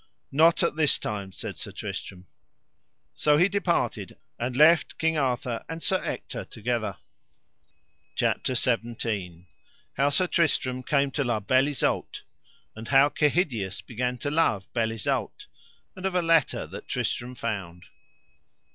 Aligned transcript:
Not 0.31 0.63
at 0.63 0.75
this 0.75 0.97
time, 0.97 1.31
said 1.31 1.57
Sir 1.57 1.71
Tristram. 1.71 2.25
So 3.13 3.37
he 3.37 3.47
departed 3.47 4.17
and 4.39 4.55
left 4.55 4.97
King 4.97 5.15
Arthur 5.15 5.63
and 5.69 5.83
Sir 5.83 6.03
Ector 6.03 6.43
together. 6.43 6.97
CHAPTER 8.15 8.53
XVI. 8.53 9.45
How 9.97 10.09
Sir 10.09 10.25
Tristram 10.25 10.81
came 10.81 11.11
to 11.11 11.23
La 11.23 11.39
Beale 11.39 11.67
Isoud, 11.67 12.21
and 12.75 12.87
how 12.87 13.09
Kehydius 13.09 13.81
began 13.81 14.17
to 14.17 14.31
love 14.31 14.67
Beale 14.73 14.93
Isoud, 14.93 15.45
and 15.95 16.07
of 16.07 16.15
a 16.15 16.23
letter 16.23 16.65
that 16.65 16.87
Tristram 16.87 17.35
found. 17.35 17.85